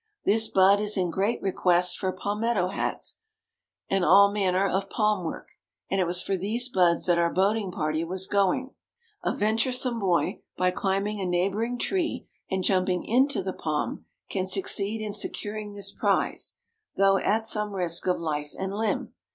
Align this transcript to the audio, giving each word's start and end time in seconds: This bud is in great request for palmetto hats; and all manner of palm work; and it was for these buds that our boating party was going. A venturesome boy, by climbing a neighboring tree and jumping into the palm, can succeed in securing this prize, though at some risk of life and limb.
This 0.25 0.47
bud 0.47 0.79
is 0.79 0.97
in 0.97 1.11
great 1.11 1.39
request 1.43 1.95
for 1.99 2.11
palmetto 2.11 2.69
hats; 2.69 3.19
and 3.87 4.03
all 4.03 4.31
manner 4.31 4.67
of 4.67 4.89
palm 4.89 5.23
work; 5.23 5.49
and 5.91 6.01
it 6.01 6.07
was 6.07 6.23
for 6.23 6.35
these 6.35 6.69
buds 6.69 7.05
that 7.05 7.19
our 7.19 7.31
boating 7.31 7.71
party 7.71 8.03
was 8.03 8.25
going. 8.25 8.73
A 9.23 9.31
venturesome 9.31 9.99
boy, 9.99 10.41
by 10.57 10.71
climbing 10.71 11.21
a 11.21 11.25
neighboring 11.27 11.77
tree 11.77 12.27
and 12.49 12.63
jumping 12.63 13.05
into 13.05 13.43
the 13.43 13.53
palm, 13.53 14.05
can 14.27 14.47
succeed 14.47 15.01
in 15.01 15.13
securing 15.13 15.73
this 15.75 15.91
prize, 15.91 16.55
though 16.97 17.17
at 17.17 17.43
some 17.43 17.73
risk 17.75 18.07
of 18.07 18.19
life 18.19 18.49
and 18.57 18.73
limb. 18.73 19.13